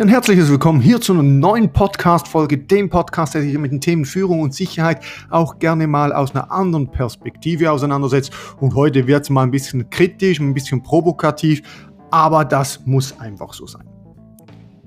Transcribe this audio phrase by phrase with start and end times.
[0.00, 4.06] Ein herzliches Willkommen hier zu einer neuen Podcast-Folge, dem Podcast, der sich mit den Themen
[4.06, 8.32] Führung und Sicherheit auch gerne mal aus einer anderen Perspektive auseinandersetzt.
[8.60, 11.60] Und heute wird es mal ein bisschen kritisch, ein bisschen provokativ,
[12.10, 13.86] aber das muss einfach so sein.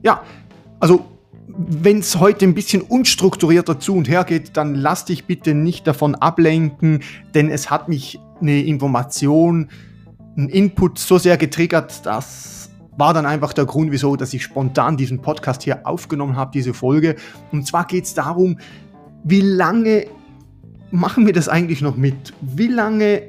[0.01, 0.23] Ja,
[0.79, 1.05] also
[1.45, 5.85] wenn es heute ein bisschen unstrukturierter zu und her geht, dann lass dich bitte nicht
[5.85, 7.03] davon ablenken,
[7.35, 9.69] denn es hat mich eine Information,
[10.35, 14.97] ein Input so sehr getriggert, dass war dann einfach der Grund, wieso, dass ich spontan
[14.97, 17.15] diesen Podcast hier aufgenommen habe, diese Folge.
[17.51, 18.57] Und zwar geht es darum,
[19.23, 20.05] wie lange
[20.91, 22.33] machen wir das eigentlich noch mit?
[22.41, 23.23] Wie lange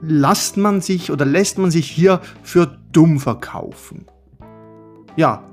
[0.00, 4.06] lasst man sich oder lässt man sich hier für dumm verkaufen?
[5.16, 5.44] Ja,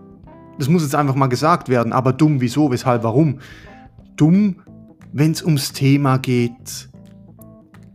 [0.57, 3.39] das muss jetzt einfach mal gesagt werden, aber dumm wieso, weshalb, warum?
[4.15, 4.57] Dumm,
[5.11, 6.89] wenn es ums Thema geht.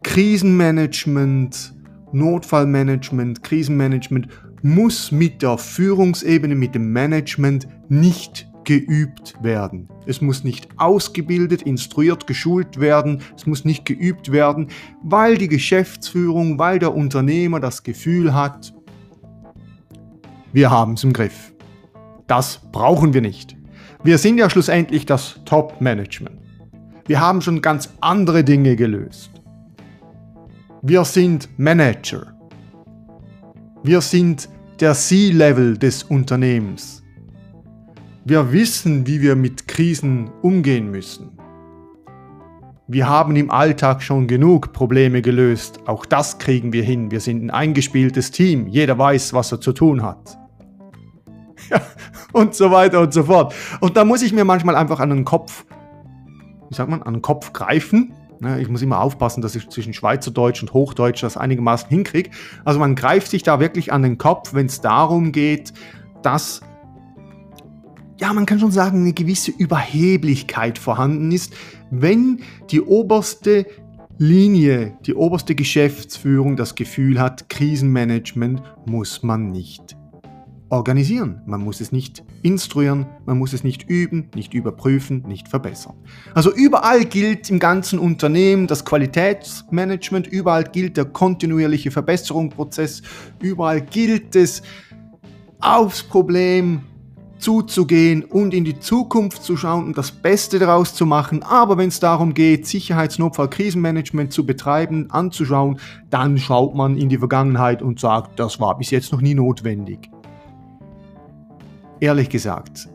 [0.03, 1.75] Krisenmanagement,
[2.13, 4.29] Notfallmanagement, Krisenmanagement
[4.63, 9.89] muss mit der Führungsebene, mit dem Management nicht geübt werden.
[10.07, 14.69] Es muss nicht ausgebildet, instruiert, geschult werden, es muss nicht geübt werden,
[15.03, 18.73] weil die Geschäftsführung, weil der Unternehmer das Gefühl hat,
[20.53, 21.53] wir haben es im Griff.
[22.27, 23.57] Das brauchen wir nicht.
[24.05, 26.39] Wir sind ja schlussendlich das Top-Management.
[27.07, 29.31] Wir haben schon ganz andere Dinge gelöst.
[30.83, 32.35] Wir sind Manager.
[33.83, 34.49] Wir sind
[34.83, 37.05] der C-Level des Unternehmens.
[38.25, 41.39] Wir wissen, wie wir mit Krisen umgehen müssen.
[42.89, 45.79] Wir haben im Alltag schon genug Probleme gelöst.
[45.87, 47.13] Auch das kriegen wir hin.
[47.13, 48.67] Wir sind ein eingespieltes Team.
[48.67, 50.37] Jeder weiß, was er zu tun hat.
[52.33, 53.55] Und so weiter und so fort.
[53.81, 55.65] Und da muss ich mir manchmal einfach an den Kopf,
[56.69, 58.15] wie sagt man, an den Kopf greifen
[58.59, 62.31] ich muss immer aufpassen, dass ich zwischen Schweizerdeutsch und Hochdeutsch das einigermaßen hinkriege.
[62.65, 65.73] Also man greift sich da wirklich an den Kopf, wenn es darum geht,
[66.23, 66.61] dass,
[68.19, 71.55] ja, man kann schon sagen, eine gewisse Überheblichkeit vorhanden ist,
[71.91, 73.67] wenn die oberste
[74.19, 79.97] Linie, die oberste Geschäftsführung das Gefühl hat, Krisenmanagement muss man nicht
[80.73, 81.43] organisieren.
[81.45, 85.95] Man muss es nicht instruieren, man muss es nicht üben, nicht überprüfen, nicht verbessern.
[86.35, 93.03] Also überall gilt im ganzen Unternehmen das Qualitätsmanagement, überall gilt der kontinuierliche Verbesserungsprozess,
[93.41, 94.63] überall gilt es,
[95.61, 96.81] aufs Problem
[97.39, 101.43] zuzugehen und in die Zukunft zu schauen und das Beste daraus zu machen.
[101.43, 105.79] Aber wenn es darum geht, Sicherheitsnotfall, Krisenmanagement zu betreiben, anzuschauen,
[106.09, 110.12] dann schaut man in die Vergangenheit und sagt, das war bis jetzt noch nie notwendig
[112.03, 112.89] ehrlich gesagt,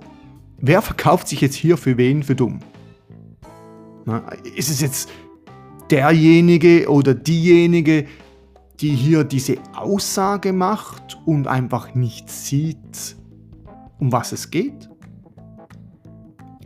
[0.59, 2.59] wer verkauft sich jetzt hier für wen für dumm?
[4.05, 4.19] Na,
[4.55, 5.09] ist es jetzt
[5.89, 8.05] derjenige oder diejenige,
[8.81, 13.15] die hier diese Aussage macht und einfach nicht sieht,
[13.97, 14.89] um was es geht?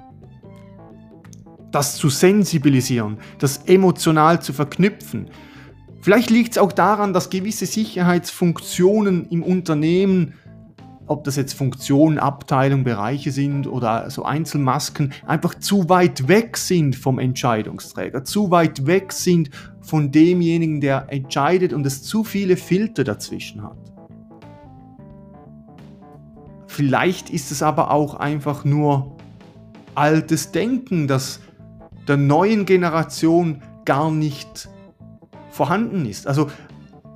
[1.72, 5.30] Das zu sensibilisieren, das emotional zu verknüpfen.
[6.02, 10.34] Vielleicht liegt es auch daran, dass gewisse Sicherheitsfunktionen im Unternehmen,
[11.06, 16.96] ob das jetzt Funktionen, Abteilungen, Bereiche sind oder so Einzelmasken, einfach zu weit weg sind
[16.96, 19.52] vom Entscheidungsträger, zu weit weg sind
[19.82, 23.78] von demjenigen, der entscheidet und es zu viele Filter dazwischen hat.
[26.66, 29.18] Vielleicht ist es aber auch einfach nur
[29.94, 31.42] altes Denken, das
[32.08, 34.71] der neuen Generation gar nicht
[35.52, 36.28] vorhanden ist.
[36.28, 36.50] Also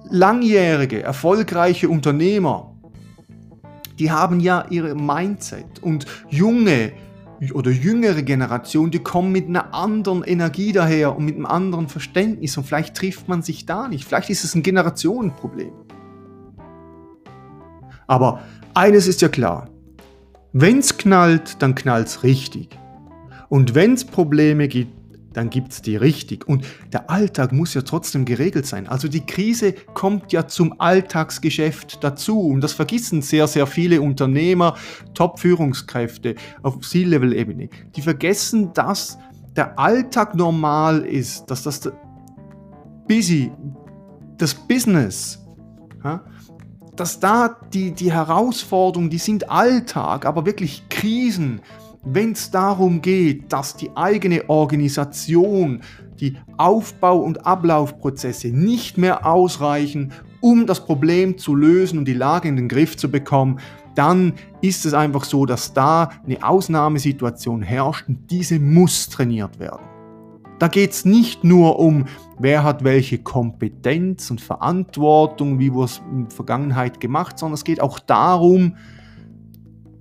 [0.09, 2.75] langjährige, erfolgreiche Unternehmer,
[3.97, 6.91] die haben ja ihre Mindset und junge
[7.53, 12.57] oder jüngere Generation, die kommen mit einer anderen Energie daher und mit einem anderen Verständnis
[12.57, 14.05] und vielleicht trifft man sich da nicht.
[14.05, 15.71] Vielleicht ist es ein Generationenproblem.
[18.07, 18.41] Aber
[18.73, 19.69] eines ist ja klar.
[20.53, 22.69] Wenn's knallt, dann knallt's richtig.
[23.49, 24.93] Und wenn's Probleme gibt,
[25.35, 26.47] dann gibt's die richtig.
[26.47, 28.87] Und der Alltag muss ja trotzdem geregelt sein.
[28.87, 32.39] Also die Krise kommt ja zum Alltagsgeschäft dazu.
[32.39, 34.75] Und das vergessen sehr, sehr viele Unternehmer,
[35.13, 37.69] Top-Führungskräfte auf C-Level-Ebene.
[37.95, 39.17] Die vergessen, dass
[39.55, 41.91] der Alltag normal ist, dass das
[43.07, 43.51] busy,
[44.37, 45.39] das Business,
[46.95, 51.61] dass da die, die Herausforderungen, die sind Alltag, aber wirklich Krisen,
[52.05, 55.81] wenn es darum geht, dass die eigene Organisation,
[56.19, 62.47] die Aufbau- und Ablaufprozesse nicht mehr ausreichen, um das Problem zu lösen und die Lage
[62.47, 63.59] in den Griff zu bekommen,
[63.95, 69.85] dann ist es einfach so, dass da eine Ausnahmesituation herrscht und diese muss trainiert werden.
[70.59, 72.05] Da geht es nicht nur um,
[72.39, 77.63] wer hat welche Kompetenz und Verantwortung, wie wurde es in der Vergangenheit gemacht, sondern es
[77.63, 78.75] geht auch darum,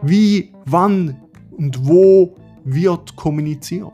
[0.02, 1.24] wie, wann
[1.56, 3.92] und wo wird kommuniziert.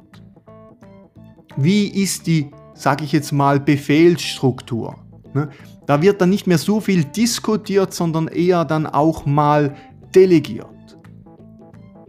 [1.56, 4.96] Wie ist die, sage ich jetzt mal, Befehlsstruktur?
[5.34, 5.50] Ne?
[5.86, 9.74] Da wird dann nicht mehr so viel diskutiert, sondern eher dann auch mal
[10.14, 10.66] delegiert.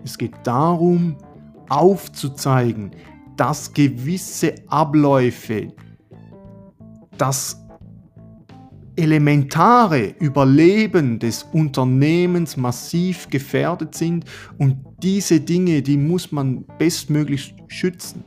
[0.03, 1.15] Es geht darum,
[1.69, 2.91] aufzuzeigen,
[3.37, 5.69] dass gewisse Abläufe,
[7.17, 7.57] das
[8.95, 14.25] elementare Überleben des Unternehmens massiv gefährdet sind
[14.57, 18.23] und diese Dinge, die muss man bestmöglich schützen.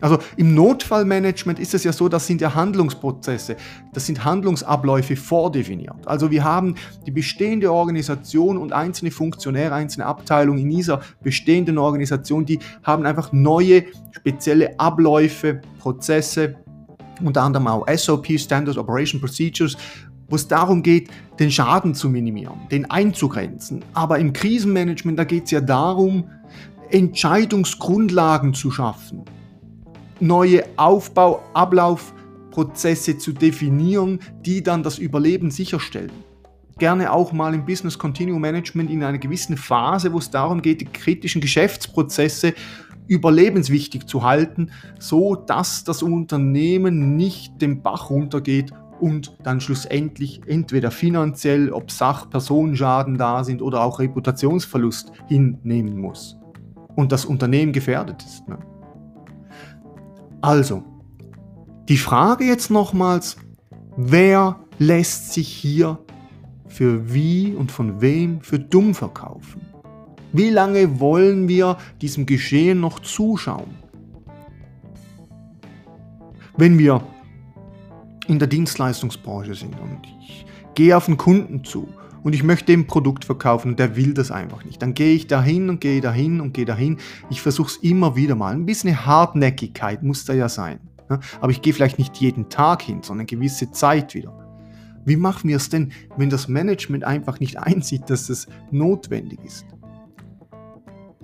[0.00, 3.56] Also im Notfallmanagement ist es ja so, das sind ja Handlungsprozesse,
[3.94, 6.06] das sind Handlungsabläufe vordefiniert.
[6.06, 6.74] Also wir haben
[7.06, 13.32] die bestehende Organisation und einzelne Funktionäre, einzelne Abteilungen in dieser bestehenden Organisation, die haben einfach
[13.32, 16.56] neue spezielle Abläufe, Prozesse,
[17.22, 19.76] unter anderem auch SOP, Standard Operation Procedures,
[20.28, 23.84] wo es darum geht, den Schaden zu minimieren, den einzugrenzen.
[23.92, 26.24] Aber im Krisenmanagement, da geht es ja darum,
[26.90, 29.24] Entscheidungsgrundlagen zu schaffen
[30.20, 36.12] neue Aufbau-, Ablaufprozesse zu definieren, die dann das Überleben sicherstellen.
[36.78, 40.80] Gerne auch mal im Business Continuum Management in einer gewissen Phase, wo es darum geht,
[40.80, 42.54] die kritischen Geschäftsprozesse
[43.06, 48.72] überlebenswichtig zu halten, so dass das Unternehmen nicht den Bach runtergeht
[49.04, 56.38] und dann schlussendlich entweder finanziell, ob Sach-, Personenschaden da sind oder auch Reputationsverlust hinnehmen muss
[56.96, 58.48] und das Unternehmen gefährdet ist.
[58.48, 58.58] Ne?
[60.40, 60.82] Also,
[61.86, 63.36] die Frage jetzt nochmals,
[63.98, 65.98] wer lässt sich hier
[66.66, 69.60] für wie und von wem für dumm verkaufen?
[70.32, 73.68] Wie lange wollen wir diesem Geschehen noch zuschauen?
[76.56, 77.02] Wenn wir
[78.26, 81.88] in der Dienstleistungsbranche sind und ich gehe auf einen Kunden zu
[82.22, 84.80] und ich möchte dem Produkt verkaufen und der will das einfach nicht.
[84.80, 86.98] Dann gehe ich dahin und gehe dahin und gehe dahin.
[87.30, 88.54] Ich versuche es immer wieder mal.
[88.54, 90.80] Ein bisschen Hartnäckigkeit muss da ja sein.
[91.40, 94.32] Aber ich gehe vielleicht nicht jeden Tag hin, sondern eine gewisse Zeit wieder.
[95.04, 99.66] Wie machen wir es denn, wenn das Management einfach nicht einsieht, dass es notwendig ist?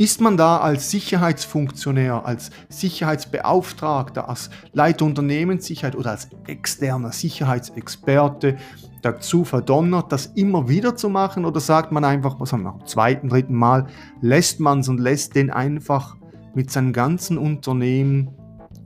[0.01, 8.57] Ist man da als Sicherheitsfunktionär, als Sicherheitsbeauftragter, als Leiter Unternehmenssicherheit oder als externer Sicherheitsexperte
[9.03, 12.87] dazu verdonnert, das immer wieder zu machen oder sagt man einfach, was haben wir, am
[12.87, 13.89] zweiten, dritten Mal
[14.23, 16.17] lässt man es und lässt den einfach
[16.55, 18.31] mit seinem ganzen Unternehmen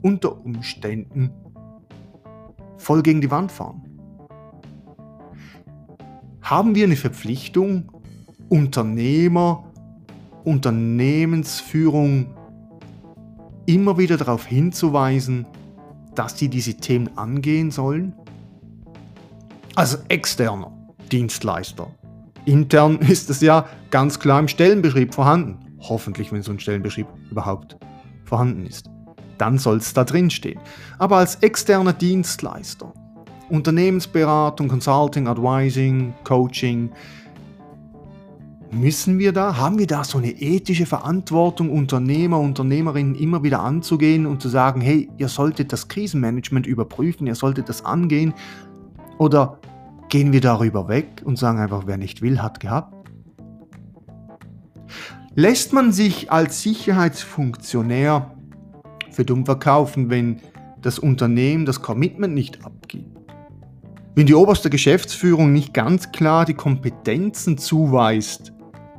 [0.01, 1.31] unter Umständen
[2.75, 3.83] voll gegen die Wand fahren?
[6.41, 7.89] Haben wir eine Verpflichtung,
[8.49, 9.71] Unternehmer,
[10.45, 12.27] Unternehmensführung
[13.65, 15.45] immer wieder darauf hinzuweisen,
[16.13, 18.13] dass sie diese Themen angehen sollen?
[19.75, 20.71] als externer
[21.11, 21.87] Dienstleister
[22.45, 25.59] intern ist es ja ganz klar im Stellenbeschrieb vorhanden.
[25.79, 27.77] Hoffentlich, wenn so ein Stellenbeschrieb überhaupt
[28.23, 28.89] vorhanden ist.
[29.37, 30.59] Dann soll es da drin stehen.
[30.97, 32.93] Aber als externer Dienstleister,
[33.49, 36.89] Unternehmensberatung, Consulting, Advising, Coaching,
[38.75, 44.25] Müssen wir da, haben wir da so eine ethische Verantwortung, Unternehmer, Unternehmerinnen immer wieder anzugehen
[44.25, 48.33] und zu sagen, hey, ihr solltet das Krisenmanagement überprüfen, ihr solltet das angehen?
[49.17, 49.59] Oder
[50.09, 52.93] gehen wir darüber weg und sagen einfach, wer nicht will, hat gehabt?
[55.35, 58.35] Lässt man sich als Sicherheitsfunktionär
[59.09, 60.41] für dumm verkaufen, wenn
[60.81, 63.15] das Unternehmen das Commitment nicht abgibt?
[64.15, 68.51] Wenn die oberste Geschäftsführung nicht ganz klar die Kompetenzen zuweist,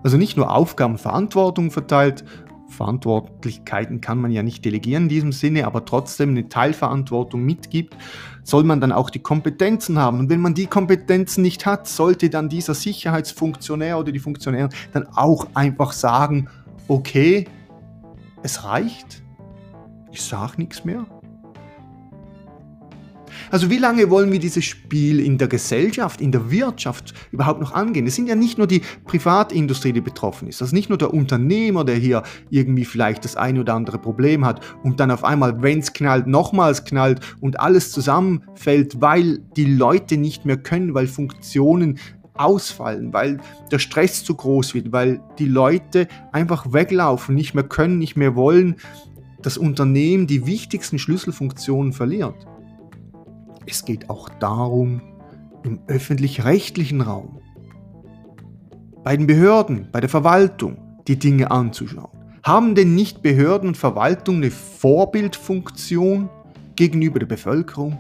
[0.07, 2.25] also nicht nur Aufgaben, Verantwortung verteilt,
[2.69, 7.97] Verantwortlichkeiten kann man ja nicht delegieren in diesem Sinne, aber trotzdem eine Teilverantwortung mitgibt,
[8.45, 10.21] soll man dann auch die Kompetenzen haben.
[10.21, 15.09] Und wenn man die Kompetenzen nicht hat, sollte dann dieser Sicherheitsfunktionär oder die Funktionärin dann
[15.09, 16.49] auch einfach sagen,
[16.87, 17.49] okay,
[18.45, 19.25] es reicht,
[20.13, 21.05] ich sage nichts mehr,
[23.51, 27.73] also wie lange wollen wir dieses Spiel in der Gesellschaft, in der Wirtschaft überhaupt noch
[27.73, 28.07] angehen?
[28.07, 30.61] Es sind ja nicht nur die Privatindustrie, die betroffen ist.
[30.61, 34.45] Das ist nicht nur der Unternehmer, der hier irgendwie vielleicht das eine oder andere Problem
[34.45, 39.65] hat und dann auf einmal, wenn es knallt, nochmals knallt und alles zusammenfällt, weil die
[39.65, 41.99] Leute nicht mehr können, weil Funktionen
[42.35, 43.39] ausfallen, weil
[43.71, 48.37] der Stress zu groß wird, weil die Leute einfach weglaufen, nicht mehr können, nicht mehr
[48.37, 48.77] wollen,
[49.43, 52.47] das Unternehmen die wichtigsten Schlüsselfunktionen verliert.
[53.67, 55.01] Es geht auch darum,
[55.65, 57.41] im öffentlich-rechtlichen Raum,
[59.03, 62.17] bei den Behörden, bei der Verwaltung die Dinge anzuschauen.
[62.45, 66.31] Haben denn nicht Behörden und Verwaltung eine Vorbildfunktion
[66.77, 67.99] gegenüber der Bevölkerung?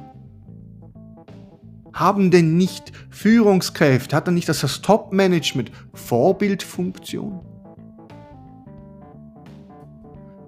[1.92, 7.40] Haben denn nicht Führungskräfte, hat dann nicht das, Top-Management Vorbildfunktion?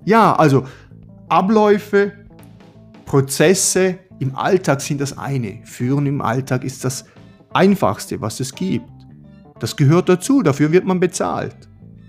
[0.04, 0.64] Ja, also
[1.28, 2.12] Abläufe,
[3.04, 5.60] Prozesse, im Alltag sind das eine.
[5.64, 7.04] Führen im Alltag ist das
[7.52, 8.88] Einfachste, was es gibt.
[9.58, 11.68] Das gehört dazu, dafür wird man bezahlt.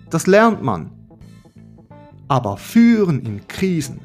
[0.09, 0.91] Das lernt man.
[2.27, 3.99] Aber Führen in Krisen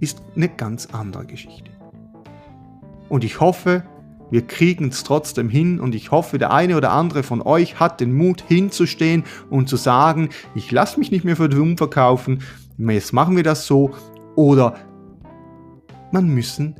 [0.00, 1.70] ist eine ganz andere Geschichte.
[3.08, 3.84] Und ich hoffe,
[4.30, 8.00] wir kriegen es trotzdem hin und ich hoffe, der eine oder andere von euch hat
[8.00, 12.42] den Mut hinzustehen und zu sagen, ich lasse mich nicht mehr für dumm verkaufen,
[12.78, 13.90] jetzt machen wir das so
[14.36, 14.76] oder
[16.12, 16.76] man müssen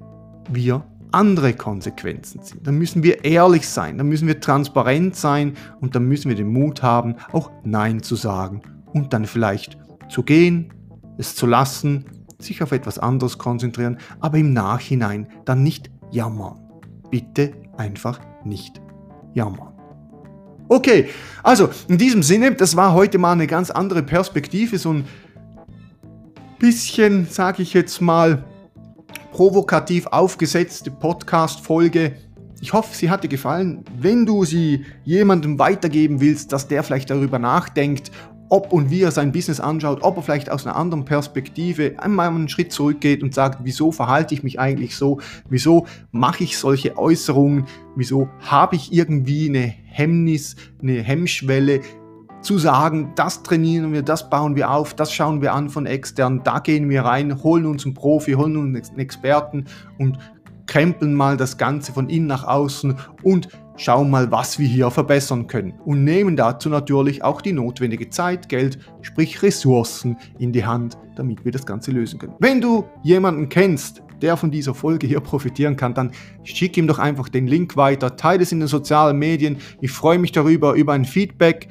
[0.54, 2.61] wir andere Konsequenzen ziehen.
[2.62, 6.52] Dann müssen wir ehrlich sein, dann müssen wir transparent sein und dann müssen wir den
[6.52, 9.78] Mut haben, auch Nein zu sagen und dann vielleicht
[10.09, 10.73] zu gehen,
[11.19, 12.04] es zu lassen,
[12.38, 16.59] sich auf etwas anderes konzentrieren, aber im Nachhinein dann nicht jammern.
[17.11, 18.80] Bitte einfach nicht
[19.35, 19.73] jammern.
[20.69, 21.09] Okay,
[21.42, 25.04] also in diesem Sinne, das war heute mal eine ganz andere Perspektive, so ein
[26.61, 28.45] bisschen, sage ich jetzt mal,
[29.32, 32.16] provokativ aufgesetzte Podcast-Folge.
[32.60, 33.84] Ich hoffe, sie hat dir gefallen.
[33.99, 38.10] Wenn du sie jemandem weitergeben willst, dass der vielleicht darüber nachdenkt,
[38.50, 42.28] ob und wie er sein Business anschaut, ob er vielleicht aus einer anderen Perspektive einmal
[42.28, 46.99] einen Schritt zurückgeht und sagt, wieso verhalte ich mich eigentlich so, wieso mache ich solche
[46.99, 51.80] Äußerungen, wieso habe ich irgendwie eine Hemmnis, eine Hemmschwelle,
[52.42, 56.42] zu sagen, das trainieren wir, das bauen wir auf, das schauen wir an von extern,
[56.42, 59.66] da gehen wir rein, holen uns einen Profi, holen uns einen Experten
[59.99, 60.18] und
[60.66, 65.47] krempeln mal das Ganze von innen nach außen und schauen mal, was wir hier verbessern
[65.47, 65.73] können.
[65.85, 71.44] Und nehmen dazu natürlich auch die notwendige Zeit, Geld, sprich Ressourcen in die Hand, damit
[71.44, 72.35] wir das Ganze lösen können.
[72.38, 76.12] Wenn du jemanden kennst, der von dieser Folge hier profitieren kann, dann
[76.44, 79.56] schick ihm doch einfach den Link weiter, teile es in den sozialen Medien.
[79.80, 81.68] Ich freue mich darüber, über ein Feedback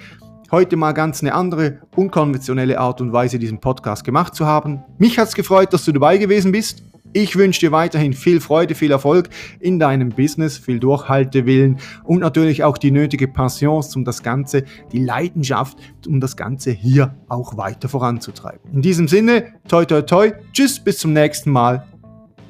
[0.51, 4.83] heute mal ganz eine andere, unkonventionelle Art und Weise diesen Podcast gemacht zu haben.
[4.97, 6.83] Mich hat es gefreut, dass du dabei gewesen bist.
[7.11, 9.29] Ich wünsche dir weiterhin viel Freude, viel Erfolg
[9.59, 15.03] in deinem Business, viel Durchhaltewillen und natürlich auch die nötige Passion, um das Ganze, die
[15.03, 15.77] Leidenschaft,
[16.07, 18.71] um das Ganze hier auch weiter voranzutreiben.
[18.73, 21.87] In diesem Sinne, toi toi toi, tschüss, bis zum nächsten Mal.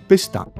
[0.09, 0.51] Bis dann.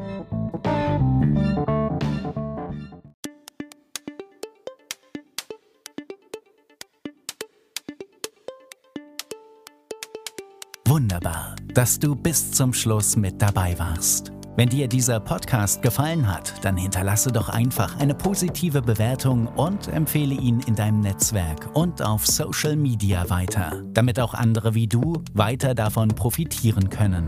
[11.20, 14.32] Wunderbar, dass du bis zum Schluss mit dabei warst.
[14.56, 20.36] Wenn dir dieser Podcast gefallen hat, dann hinterlasse doch einfach eine positive Bewertung und empfehle
[20.36, 25.76] ihn in deinem Netzwerk und auf Social Media weiter, damit auch andere wie du weiter
[25.76, 27.28] davon profitieren können.